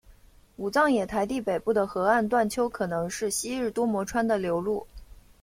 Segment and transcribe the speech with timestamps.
[0.55, 4.87] 武藏野台地北部的河岸段丘可能是昔日多摩川的流路。